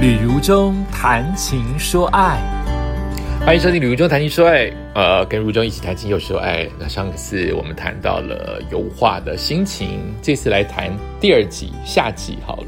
[0.00, 2.40] 旅如中谈情说爱，
[3.44, 4.64] 欢迎收听《旅如中谈情说爱》。
[4.94, 6.66] 呃，跟如中一起谈情又说爱。
[6.78, 10.90] 那上次我们谈到了油画的心情，这次来谈
[11.20, 12.66] 第二集下集好了。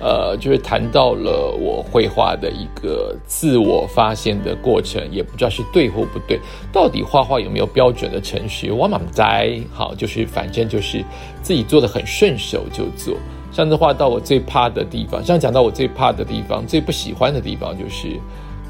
[0.00, 6.40] 呃，就是谈到了我绘画的一个自我发现的过程，也不知道是对或不对。
[6.72, 8.70] 到底画画有没有标准的程序？
[8.70, 11.04] 我满在好，就是反正就是
[11.42, 13.18] 自己做的很顺手就做。
[13.52, 18.18] 上次画到我最怕的地方，上次讲到我最怕的地方，最不喜欢的地方，就是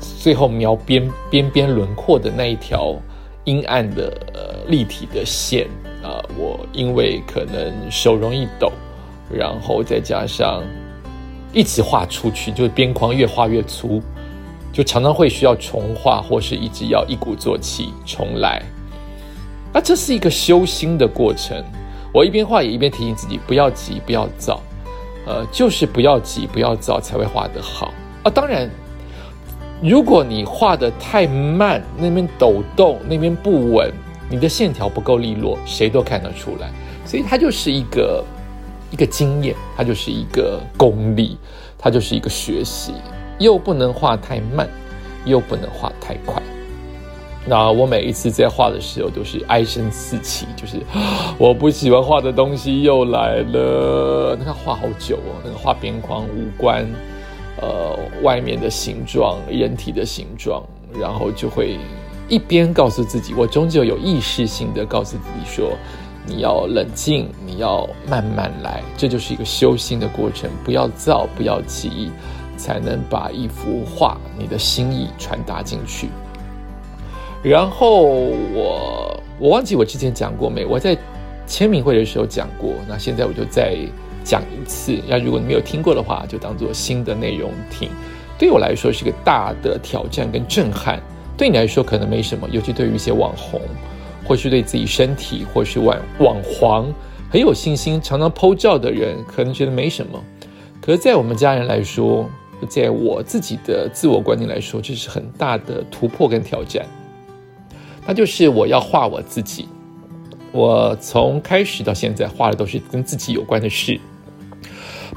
[0.00, 2.94] 最后描边边边轮廓的那一条
[3.42, 5.66] 阴暗的呃立体的线
[6.00, 6.22] 啊。
[6.38, 8.70] 我因为可能手容易抖，
[9.28, 10.62] 然后再加上
[11.52, 14.00] 一直画出去，就是边框越画越粗，
[14.72, 18.62] 就常常会需要重画，或是一直要一鼓作气重来。
[19.72, 21.60] 那这是一个修心的过程。
[22.14, 24.62] 我一边画也一边提醒自己不要急，不要躁。
[25.28, 27.92] 呃，就是不要急，不要躁，才会画得好
[28.22, 28.30] 啊。
[28.30, 28.66] 当然，
[29.82, 33.92] 如果你画的太慢，那边抖动，那边不稳，
[34.30, 36.70] 你的线条不够利落，谁都看得出来。
[37.04, 38.24] 所以它就是一个
[38.90, 41.36] 一个经验，它就是一个功力，
[41.76, 42.94] 它就是一个学习，
[43.38, 44.66] 又不能画太慢，
[45.26, 46.42] 又不能画太快。
[47.48, 50.76] 那我每一次在画的时候都是唉声四气，就是
[51.38, 54.36] 我不喜欢画的东西又来了。
[54.38, 56.86] 那个画好久哦，那个画边框、五官，
[57.62, 60.62] 呃，外面的形状、人体的形状，
[61.00, 61.78] 然后就会
[62.28, 65.72] 一边告诉自己，我终究有意识性的告诉自己说，
[66.26, 72.10] 你要冷静，你要慢慢来，这就是一个修心的过程，不要躁，不要急，
[72.58, 76.10] 才能把一幅画你的心意传达进去。
[77.48, 80.66] 然后我我忘记我之前讲过没？
[80.66, 80.94] 我在
[81.46, 83.74] 签名会的时候讲过，那现在我就再
[84.22, 84.98] 讲一次。
[85.08, 87.88] 那如果你没有听过的话，就当做新的内容听。
[88.38, 91.00] 对我来说是个大的挑战跟震撼，
[91.38, 93.58] 对你来说可能没什么，尤其对于一些网红，
[94.26, 96.92] 或是对自己身体或是网网黄
[97.30, 100.22] 很有信心、常常 PO 照的人，可能觉得没什么。
[100.82, 102.28] 可是，在我们家人来说，
[102.68, 106.84] 在我自己的自我观念来说，这是很大的突破跟挑战。
[108.08, 109.68] 那就是我要画我自己，
[110.50, 114.00] 我从开始到现在画的都是跟自己有关的事，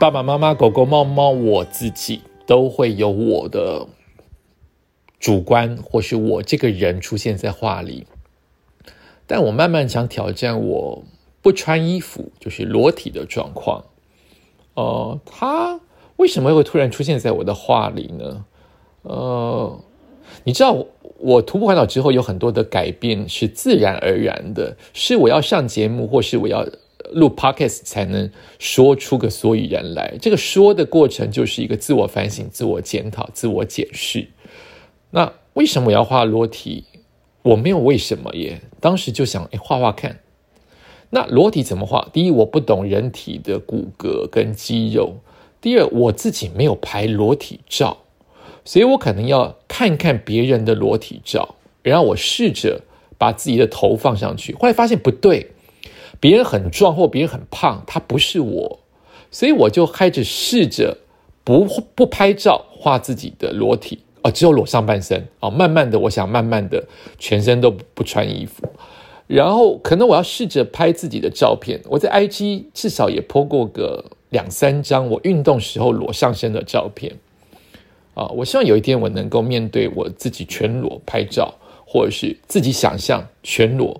[0.00, 3.86] 爸爸妈妈、狗狗、猫猫，我自己都会有我的
[5.20, 8.08] 主观，或是我这个人出现在画里。
[9.28, 11.04] 但我慢慢想挑战，我
[11.42, 13.84] 不穿衣服就是裸体的状况。
[14.74, 15.78] 呃，他
[16.16, 18.44] 为什么会突然出现在我的画里呢？
[19.02, 19.78] 呃，
[20.42, 20.72] 你知道。
[20.72, 20.88] 我
[21.20, 26.66] 我徒步环岛之后，有很多的改变是自然而然的，是我要上节目或是我要
[27.12, 30.14] 录 podcast 才能说出个所以然来。
[30.20, 34.28] 这个说的过程就是一个自我反省、自我检讨、自我解释。
[35.10, 36.84] 那为什么我要画裸体？
[37.42, 40.20] 我没有为什么耶，当时就想，哎，画画看。
[41.10, 42.08] 那裸体怎么画？
[42.12, 45.16] 第一，我不懂人体的骨骼跟肌肉；
[45.60, 47.98] 第二，我自己没有拍裸体照。
[48.70, 52.82] 所以我可能要看看别人的裸体照，然后我试着
[53.18, 55.50] 把自己的头放上去，后来发现不对，
[56.20, 58.78] 别人很壮或别人很胖，他不是我，
[59.32, 60.98] 所以我就开始试着
[61.42, 61.66] 不
[61.96, 66.86] 不拍照画自己的裸体啊，只有裸上半身啊，慢慢的，我想慢慢的
[67.18, 68.62] 全身都不穿衣服，
[69.26, 77.16] 然后可能我要试着拍自己的照片，我在 IG 至少也 po 过个两三张我运动时候裸上身的照片。
[78.20, 81.54] 啊，我希望有一天我能够面对我自己全裸拍照，
[81.86, 83.98] 或者是自己想象全裸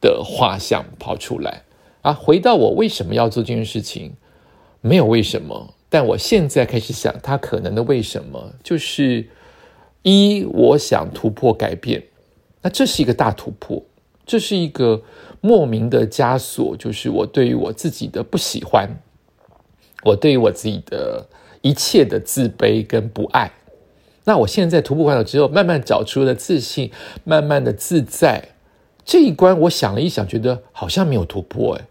[0.00, 1.62] 的画像跑出来。
[2.02, 4.12] 啊，回到我为什么要做这件事情，
[4.80, 9.28] 没有为什么，但我现在开始想，它可能的为什么，就是
[10.02, 12.04] 一，我想突破改变，
[12.62, 13.82] 那这是一个大突破，
[14.24, 15.02] 这是一个
[15.40, 18.88] 莫名的枷锁，就是我对于我自己的不喜欢，
[20.04, 21.26] 我对于我自己的。
[21.68, 23.52] 一切的自卑跟不爱，
[24.24, 26.90] 那我现在徒步环岛之后，慢慢找出了自信，
[27.24, 28.52] 慢慢的自在。
[29.04, 31.76] 这一关，我想了一想，觉得好像没有突破。
[31.76, 31.84] 哎，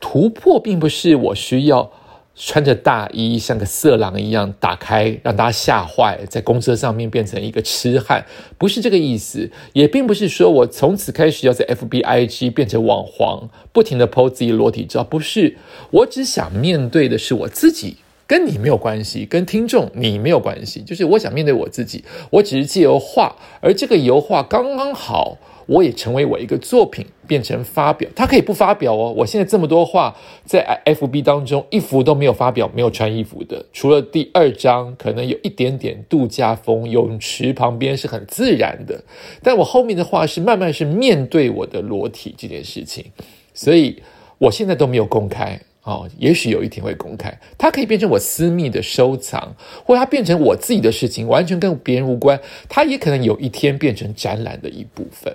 [0.00, 1.90] 突破并不是我需要
[2.34, 8.24] 穿着大衣像个色狼一样打开，让大家吓坏，在公车上面变成一个痴汉，
[8.56, 9.50] 不是这个意思。
[9.74, 15.58] 也并不是说我从此开始要在 FBIG 变成网黄，不停的 po 自己裸体照，不是。
[15.90, 17.98] 我只想面对的是我自己。
[18.28, 20.82] 跟你没有关系，跟听众你没有关系。
[20.82, 25.36] 就是我想面对我自己，我只是借由画，而这个油画刚刚好。
[25.68, 29.12] 我也成为我一个作品，变成发表，他可以不发表哦。
[29.14, 30.16] 我现在这么多画
[30.46, 39.04] 在 F B 当中，一幅都没有发表，没有穿衣服的，除了第二张可能有一点点度假风，泳池旁边是很自然的。
[39.42, 43.04] 但我后面的画是慢慢是面对我的裸体这件事情，
[43.52, 44.02] 所以
[44.38, 46.08] 我现在都没有公开哦。
[46.18, 49.54] 也许有一天会公开，它可以变成我私密的收藏，
[49.84, 52.40] 或它变成我自己的事情，完全跟别人无关。
[52.68, 55.34] 它也可能有一天变成展览的一部分。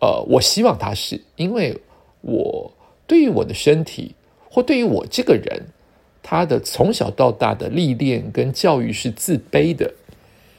[0.00, 1.76] 呃，我希望他是，因为
[2.20, 2.72] 我
[3.06, 4.14] 对于我的身体，
[4.48, 5.62] 或对于我这个人，
[6.22, 9.92] 他的从小到大的历练跟教育是自卑的。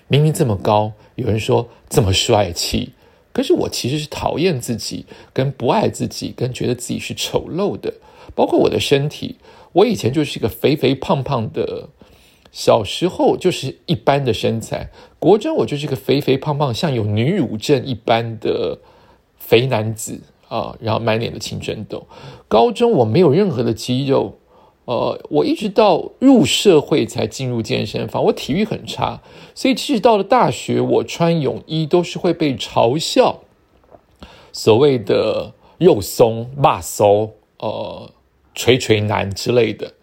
[0.10, 2.94] 明明这么高，有人说这么帅气，
[3.32, 7.94] 可是我其实是讨厌自己，跟不爱自己，跟觉得自己是丑陋的。
[8.36, 9.38] 包括我的身体，
[9.74, 11.90] 我以前就是一个肥肥胖胖的，
[12.52, 14.90] 小时候就是一般的身材。
[15.20, 18.80] 国中我就是一个肥肥胖胖，像有女乳症一般的。
[19.40, 22.06] 肥男子啊，然后满脸的青春痘。
[22.48, 24.38] 高中我没有任何的肌肉，
[24.86, 28.24] 呃，我一直到入社会才进入健身房。
[28.26, 29.24] 我体育很差，
[29.56, 33.40] 所以其实到了大学，我穿泳衣都是会被嘲笑，
[34.54, 38.12] 所谓的肉松、骂松、呃，
[38.60, 39.94] 垂垂男之类的。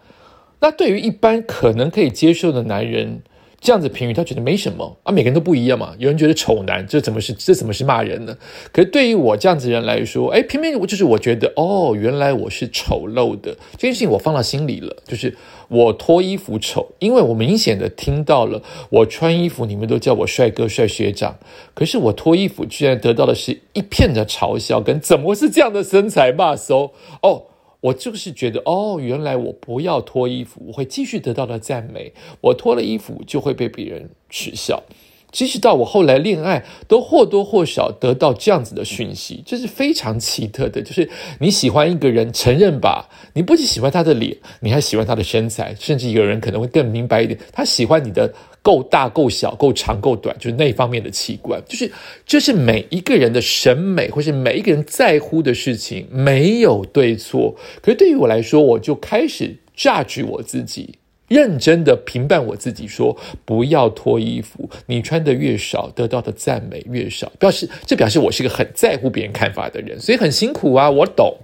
[0.61, 3.21] 那对于一般可能可以接受的男人。
[3.59, 5.95] 这样子评语，他觉得没什么啊，每个人都不一样嘛。
[5.97, 8.37] 有人觉得丑男，这怎么是这怎么是骂人呢？
[8.71, 14.95] 可是对于我这样子人来说，哎，偏偏我就是我觉得哦，原来我是丑陋的这件事情，我放到心里了。
[15.07, 15.35] 就是
[15.69, 18.61] 我脱衣服丑，因为我明显的听到了
[18.91, 21.39] 我穿衣服，你们都叫我帅哥帅学长，
[21.73, 26.93] 可是我脱衣服居然得到的是一片的嘲笑，跟怎么是这样的身材骂搜
[27.23, 27.45] 哦。
[27.81, 34.81] 我就是觉得，哦，原来我不要脱衣服，我会继续得到的赞美；我脱了衣服，就会被别人耻笑。
[35.29, 40.81] 即使到我后来恋爱，都或多或少得到这样子的讯息，这是非常奇特的。
[40.81, 41.07] 就是
[41.39, 48.33] 你喜欢一个人，承认吧，你不仅喜欢他的脸，你还喜欢他的身材，甚至有人可能会更明白一点，他喜欢你的
[48.67, 51.63] 够大、够小、够长、够短，就是那方面的器官。
[51.65, 51.89] 就是
[52.25, 57.55] 这是每一个人的审美，或是每一个人在乎的事情，没有对错。
[57.81, 60.95] 可是对于我来说，我就开始榨取我自己。
[61.29, 63.15] 认真的评判我自己，说
[63.45, 64.69] 不要脱衣服。
[64.87, 71.37] 你穿的越少，得到的赞美越少，表示这表示我是个很在乎别人看法的人，所以很辛苦啊，我懂。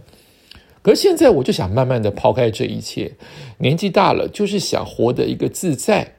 [0.81, 3.13] 可是现在我就想慢慢的抛开这一切，
[3.59, 6.15] 年纪大了，就是想活得一个自在。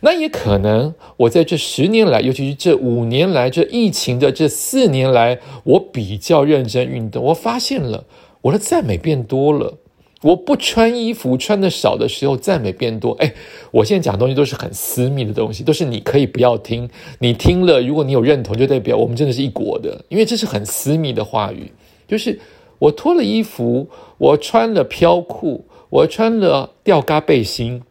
[0.00, 8.04] 那也可能我在这十年来，尤其是这五年来，这疫情的这四年来，我比较认真运动，我发现了
[8.42, 9.78] 我的赞美变多了。
[10.22, 13.12] 我不穿衣服穿的少的时候，赞美变多。
[13.20, 13.34] 哎，
[13.70, 16.88] 我现在讲东西都是很私密的东西，都是你可以不要听。
[17.18, 21.70] 你听了，如果你有认同，就代表我们真的是一国的，因为这是很私密的话语。
[22.08, 22.40] 就是
[22.78, 27.82] 我脱了衣服，我穿了飘裤，我穿了吊嘎背心，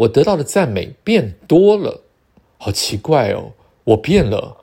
[0.00, 2.00] 我得到的赞美变多了。
[2.56, 3.52] 好奇怪哦，
[3.84, 4.56] 我变了，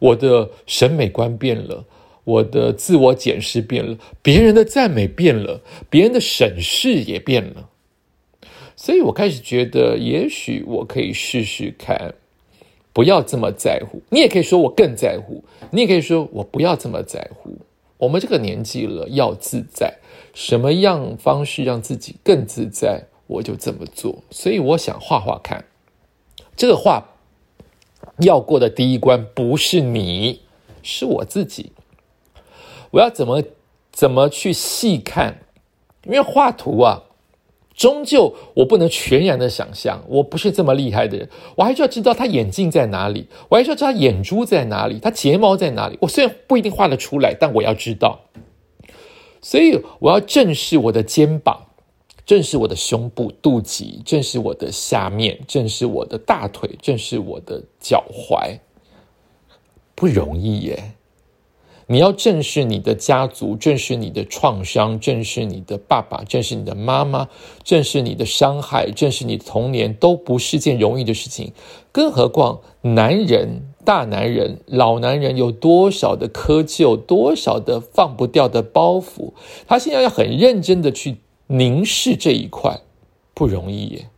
[0.00, 1.84] 我的审美观变了。
[2.24, 7.68] 我的自我检视变了，别人的赞美变了，别人的审视也变了，
[8.76, 12.14] 所以我开始觉得，也许我可以试试看，
[12.92, 14.00] 不要这么在乎。
[14.08, 15.42] 你也可以说我更在乎，
[15.72, 17.58] 你也可以说我不要这么在乎。
[17.98, 19.92] 我们这个年纪了，要自在，
[20.32, 24.22] 什么样方式让自己更自在，我就这么做。
[24.30, 25.64] 所以我想画画看，
[26.56, 27.08] 这个画
[28.18, 30.40] 要过的第一关不是你，
[30.82, 31.72] 是我自己。
[32.90, 33.42] 我要怎么
[33.90, 35.38] 怎么去细看？
[36.04, 37.04] 因为画图啊，
[37.74, 45.96] 终究我不能全然的想象，我不是这么厉害的人，我还是要知道他眼镜在哪里，我还是要知道眼珠在哪里，他睫毛在哪里。
[46.02, 48.20] 我虽然不一定画得出来，但我要知道。
[49.40, 51.68] 所以我要正视我的肩膀，
[52.24, 58.58] 正是我的胸部、肚脐，正是我的下面，正是我的大腿，正是我的脚踝，
[59.94, 60.94] 不容易耶。
[61.88, 67.28] 你要正视你的家族，正视你的创伤，正视你的爸爸，正视你的妈妈，
[67.64, 71.52] 正视你的伤害，正视你的童年，都不是件容易的事情。
[71.90, 79.32] 更何况男人、大男人、老男人有多少的窠臼，多少的放不掉的包袱，
[79.66, 81.18] 他现在要很认真的去
[81.52, 82.80] 凝视这一块，
[83.34, 84.08] 不容易耶。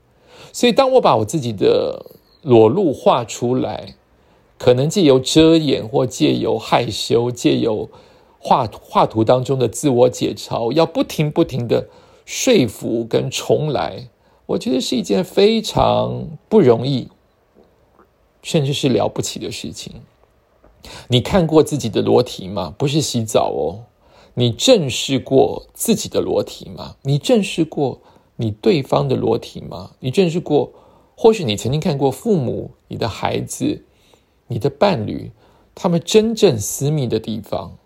[0.53, 2.07] 所以，当我把我自己的
[2.43, 3.97] 裸露画出来。
[4.57, 7.91] 可能借由遮掩，或借由害羞，借由
[8.39, 11.89] 画画图当中的自我解嘲，要不停不停的
[12.25, 14.09] 说服跟重来，
[14.47, 17.09] 我觉得是一件非常不容易，
[18.43, 19.95] 甚至是了不起的事情。
[21.09, 22.73] 你看过自己的裸体吗？
[22.79, 23.85] 不是洗澡哦。
[24.37, 26.97] 你正视过自己的裸体吗？
[27.03, 28.01] 你正视过
[28.37, 29.93] 你对方的裸体吗？
[30.01, 30.73] 你正视过，
[31.17, 33.85] 或许你曾经看过父母、你的孩子、
[34.49, 35.31] 你的伴侣，
[35.73, 37.77] 他们真正私密的地方，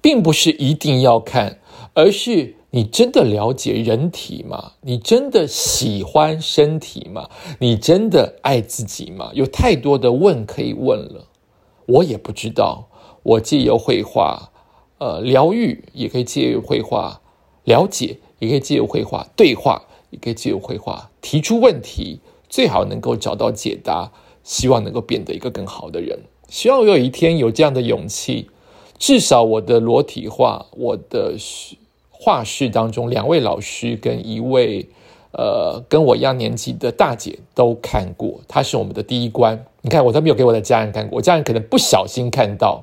[0.00, 1.58] 并不是一定要看，
[1.94, 4.74] 而是你真的了解人体吗？
[4.82, 7.28] 你真的喜欢身体吗？
[7.58, 9.32] 你真的爱自己吗？
[9.34, 11.26] 有太多的问可以问了，
[11.86, 12.88] 我也不知道。
[13.24, 14.52] 我借由绘画。
[14.98, 17.20] 呃，疗愈也可以借由绘画
[17.64, 24.10] 了解，也可以借由绘画对话，也可以借由绘画提出问题，最好能够找到解答，
[24.42, 26.18] 希望能够变得一个更好的人。
[26.48, 28.50] 希望我有一天有这样的勇气，
[28.98, 31.36] 至少我的裸体画，我的
[32.10, 34.88] 画室当中，两位老师跟一位
[35.30, 39.64] 呃跟我一样年纪的大姐都看过，她是我们的第一关。
[39.82, 42.82] 你看，我都没有给我的家人看过，我家人可能不小心看到。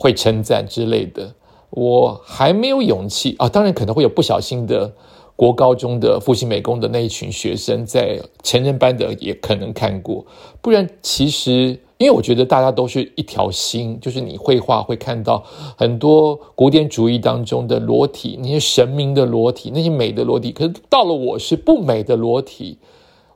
[0.00, 1.34] 会称赞之类的，
[1.68, 3.50] 我还没有勇气啊！
[3.50, 4.94] 当然可能会有不小心的，
[5.36, 10.24] 国高中的复兴美工的那一群学生，在成人班的也可能看过。
[10.62, 15.44] 不然，其实因为我觉得大家都是一条心，就是你绘画会看到
[15.76, 20.50] 很多古典主义当中的裸体，那些神明的裸体，那些美的裸体。
[20.50, 22.78] 可是到了我是不美的裸体。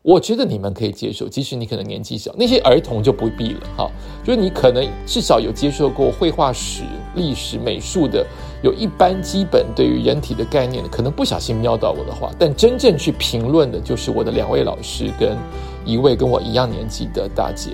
[0.04, 3.90] 我觉得你们可以接受，即使你可能年纪小，那些儿童就不必了哈。
[4.22, 6.82] 就是你可能至少有接受过绘画史、
[7.14, 8.22] 历史、美术的，
[8.62, 15.38] 有一般基本对于人体的概念的，可能不小心瞄到我的话，但真正去评论的，就是我的两位老师跟
[15.86, 17.70] 一位跟我一样年纪的大姐。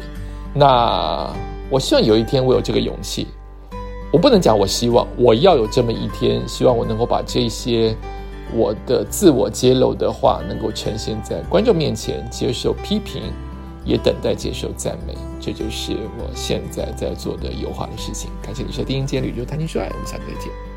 [0.54, 1.34] 那
[1.68, 3.26] 我希望有一天我有这个勇气，
[4.12, 7.92] 我不能讲我希望我要有这么一天，希望我能够把这些。
[8.54, 13.23] 我的自我揭露的话，能够呈现在观众面前，接受批评，
[13.85, 18.30] 也等待接受赞美，这就是我现在在做的油画的事情。
[18.42, 20.70] 感谢你收听今天旅游谈情说爱，我们下次再见。